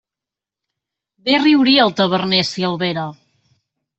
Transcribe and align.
Bé 1.27 1.35
riuria 1.41 1.85
el 1.85 1.93
taverner 2.01 2.41
si 2.53 2.65
el 2.71 2.79
vera! 2.87 3.03